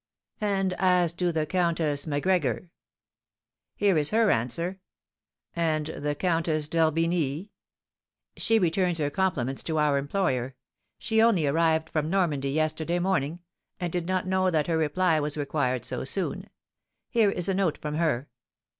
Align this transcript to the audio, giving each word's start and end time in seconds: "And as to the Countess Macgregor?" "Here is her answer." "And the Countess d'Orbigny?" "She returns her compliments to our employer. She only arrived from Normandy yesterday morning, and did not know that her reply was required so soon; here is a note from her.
"And 0.41 0.73
as 0.79 1.13
to 1.13 1.31
the 1.31 1.45
Countess 1.45 2.07
Macgregor?" 2.07 2.71
"Here 3.75 3.99
is 3.99 4.09
her 4.09 4.31
answer." 4.31 4.79
"And 5.55 5.85
the 5.85 6.15
Countess 6.15 6.67
d'Orbigny?" 6.67 7.51
"She 8.35 8.57
returns 8.57 8.97
her 8.97 9.11
compliments 9.11 9.61
to 9.65 9.77
our 9.77 9.99
employer. 9.99 10.55
She 10.97 11.21
only 11.21 11.45
arrived 11.45 11.87
from 11.87 12.09
Normandy 12.09 12.49
yesterday 12.49 12.97
morning, 12.97 13.41
and 13.79 13.93
did 13.93 14.07
not 14.07 14.25
know 14.25 14.49
that 14.49 14.65
her 14.65 14.77
reply 14.79 15.19
was 15.19 15.37
required 15.37 15.85
so 15.85 16.03
soon; 16.03 16.49
here 17.11 17.29
is 17.29 17.47
a 17.47 17.53
note 17.53 17.77
from 17.77 17.93
her. 17.93 18.27